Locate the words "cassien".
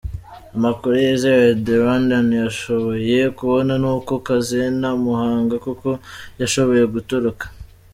4.25-4.73